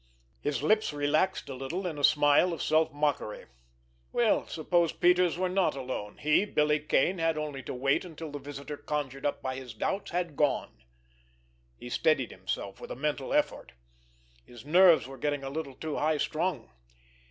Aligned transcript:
His 0.39 0.63
lips 0.63 0.91
relaxed 0.93 1.47
a 1.47 1.53
little 1.53 1.85
in 1.85 1.99
a 1.99 2.03
smile 2.03 2.53
of 2.53 2.63
self 2.63 2.91
mockery. 2.91 3.45
Well, 4.11 4.47
suppose 4.47 4.91
Peters 4.93 5.37
were 5.37 5.47
not 5.47 5.75
alone 5.75 6.17
he, 6.17 6.43
Billy 6.43 6.79
Kane, 6.79 7.19
had 7.19 7.37
only 7.37 7.61
to 7.61 7.73
wait 7.75 8.03
until 8.03 8.31
the 8.31 8.39
visitor 8.39 8.77
conjured 8.77 9.27
up 9.27 9.43
by 9.43 9.57
his 9.57 9.75
doubts 9.75 10.09
had 10.09 10.35
gone. 10.35 10.81
He 11.77 11.87
steadied 11.87 12.31
himself 12.31 12.81
with 12.81 12.89
a 12.89 12.95
mental 12.95 13.31
effort. 13.31 13.73
His 14.43 14.65
nerves 14.65 15.05
were 15.05 15.19
getting 15.19 15.43
a 15.43 15.51
little 15.51 15.75
too 15.75 15.97
high 15.97 16.17
strung. 16.17 16.71